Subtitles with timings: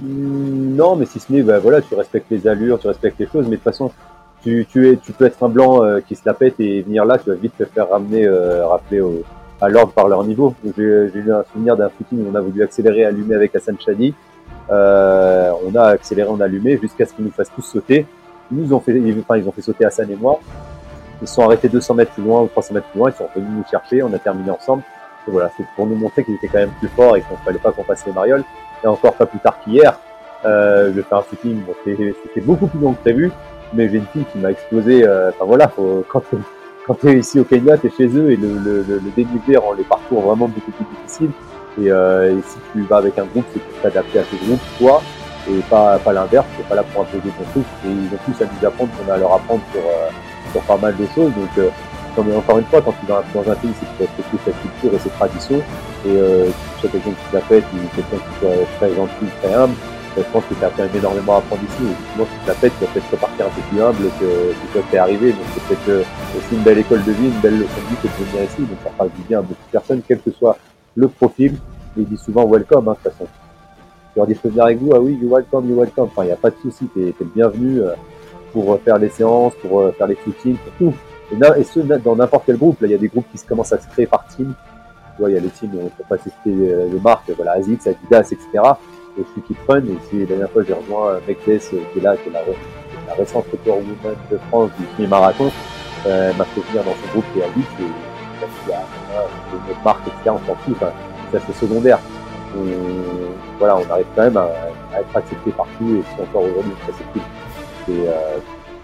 [0.00, 3.44] Non, mais si ce n'est, bah, voilà, tu respectes les allures, tu respectes les choses,
[3.44, 3.92] mais de toute façon,
[4.42, 7.04] tu, tu, es, tu peux être un blanc euh, qui se la pète et venir
[7.04, 9.22] là, tu vas vite te faire ramener, euh, rappeler au,
[9.60, 10.54] à l'ordre par leur niveau.
[10.76, 14.14] J'ai eu un souvenir d'un footing où on a voulu accélérer, allumer avec Hassan Chadi.
[14.70, 18.06] Euh, on a accéléré, on a allumé jusqu'à ce qu'ils nous fassent tous sauter.
[18.50, 20.40] Ils nous ont fait, enfin, ils ont fait sauter Hassan et moi.
[21.22, 23.10] Ils sont arrêtés 200 mètres plus loin ou 300 mètres plus loin.
[23.10, 24.02] Ils sont venus nous chercher.
[24.02, 24.82] On a terminé ensemble.
[25.26, 27.38] Et voilà, c'est pour nous montrer qu'ils étaient quand même plus forts et qu'il ne
[27.38, 28.44] fallait pas qu'on passe les marioles.
[28.84, 29.98] Et encore pas plus tard qu'hier,
[30.44, 31.62] euh, je fais un footing.
[31.84, 33.32] C'était beaucoup plus long que prévu,
[33.72, 35.04] mais j'ai une fille qui m'a explosé.
[35.06, 35.70] euh, Enfin voilà,
[36.08, 36.22] quand
[36.86, 39.84] quand t'es ici au Kenya, t'es chez eux et le, le, le, le rend les
[39.84, 41.30] parcours vraiment beaucoup plus difficiles.
[41.80, 44.60] Et, euh, et si tu vas avec un groupe, c'est pour t'adapter à ce groupe,
[44.78, 45.02] toi,
[45.50, 46.44] et pas, pas l'inverse.
[46.58, 47.64] T'es pas là pour imposer ton truc.
[47.86, 50.08] Et ils ont plus à nous apprendre qu'on a à leur apprendre euh,
[50.52, 51.32] sur pas mal de choses.
[51.32, 51.70] Donc, euh,
[52.36, 54.98] encore une fois, quand tu vas dans un pays, c'est pour respecter sa culture et
[54.98, 55.62] ses traditions.
[56.06, 56.16] Et
[56.88, 59.74] quelqu'un qui te la pète ou quelqu'un qui soit très gentil, très humble,
[60.16, 61.82] euh, je pense que as quand même énormément à apprendre ici.
[62.12, 64.82] Sinon, si tu la tu vas peut-être repartir un peu plus humble que, que toi
[64.90, 65.32] t'es arrivé.
[65.32, 67.96] Donc c'est peut-être euh, aussi une belle école de vie, une belle leçon de vie
[68.02, 68.60] que de venir ici.
[68.62, 70.56] Donc ça fera du bien à beaucoup de personnes, quel que soit
[70.94, 71.56] le profil.
[71.96, 73.30] Ils disent souvent welcome, hein, de toute façon.
[74.12, 76.04] Tu leur dis, je peux venir avec vous, ah oui, you welcome, you welcome.
[76.04, 77.94] Enfin, il n'y a pas de souci, t'es es le bienvenu euh,
[78.52, 80.94] pour faire les séances, pour faire les footings, pour tout.
[81.56, 83.72] Et, ce, dans n'importe quel groupe, là, il y a des groupes qui se commencent
[83.72, 84.54] à se créer par team.
[85.14, 87.52] Tu vois, il y a les teams, on peut pas citer euh, les marques, voilà,
[87.52, 88.46] Asics, Adidas, etc.
[89.16, 91.50] Et je suis Keep Run, et c'est la dernière fois, j'ai rejoint euh, euh, qui
[91.50, 95.52] est là, qui est la, récente record woman de France du semi-marathon,
[96.06, 98.80] euh, m'a fait venir dans son groupe qui est Asics, et parce qu'il y a
[98.80, 100.92] euh, une autre marque, etc., on s'en fout, enfin,
[101.32, 101.98] ça secondaire.
[102.56, 104.48] On, voilà, on arrive quand même à,
[104.98, 107.22] être accepté partout, et c'est encore aujourd'hui, c'est cool.
[107.94, 108.38] Et, euh,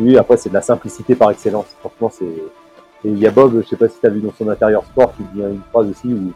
[0.00, 1.66] oui, après, c'est de la simplicité par excellence.
[1.80, 2.24] Franchement, c'est.
[3.04, 4.84] Et il y a Bob, je sais pas si tu as vu dans son intérieur
[4.84, 6.32] sport, qui dit une phrase aussi où,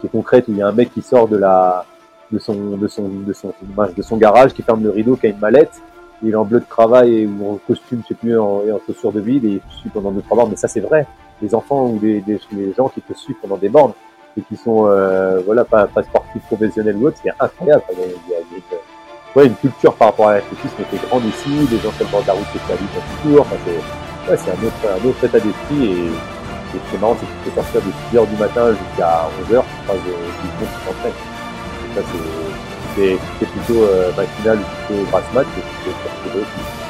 [0.00, 1.84] qui est concrète, où il y a un mec qui sort de la,
[2.32, 3.52] de son, de son, de son,
[3.96, 5.80] de son garage, qui ferme le rideau, qui a une mallette,
[6.22, 8.80] il est en bleu de travail ou en costume, je sais plus, en, et en
[8.86, 10.50] chaussures de ville, et il te suit pendant deux, trois bornes.
[10.50, 11.06] Mais ça, c'est vrai.
[11.40, 13.92] Les enfants ou les, les, gens qui te suivent pendant des bornes,
[14.36, 17.82] et qui sont, euh, voilà, pas, pas sportifs professionnels ou autres, c'est incroyable.
[17.92, 20.96] Il y a, il y a une, ouais, une culture par rapport à l'athlétisme qui
[20.96, 23.40] est grande ici, les gens sur le bord de la route qui s'habitent en toujours,
[23.40, 27.32] enfin, c'est, c'est un autre, état d'esprit et, et ce qui est marrant, c'est que
[27.44, 30.70] tu peux sortir de 6 heures du matin jusqu'à 11 heures, tu croises du monde
[30.70, 31.12] qui s'entraîne.
[31.12, 35.90] Et ça, c'est, c'est, c'est plutôt, euh, matinal ou plutôt grasse mat, que tu peux
[35.90, 36.89] te retrouver aussi.